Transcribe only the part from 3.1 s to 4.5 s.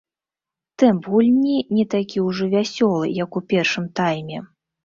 як у першым тайме.